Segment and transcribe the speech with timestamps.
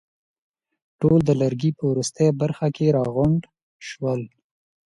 [0.99, 3.41] ټول د لرګي په وروستۍ برخه کې راغونډ
[3.87, 4.21] شول.